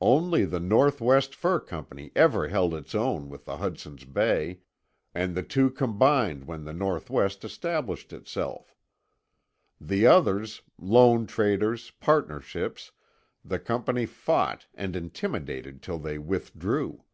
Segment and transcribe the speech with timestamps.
[0.00, 4.60] Only the Northwest Fur Company ever held its own with the Hudson's Bay,
[5.14, 8.74] and the two combined when the Northwest established itself.
[9.78, 12.92] The others, lone traders, partnerships,
[13.44, 17.04] the Company fought and intimidated till they withdrew.